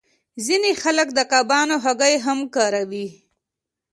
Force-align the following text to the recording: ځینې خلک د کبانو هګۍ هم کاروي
ځینې 0.45 0.71
خلک 0.81 1.07
د 1.13 1.19
کبانو 1.31 1.75
هګۍ 1.83 2.15
هم 2.25 2.39
کاروي 2.55 3.07